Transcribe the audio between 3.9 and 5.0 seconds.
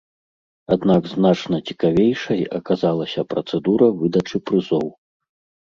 выдачы прызоў.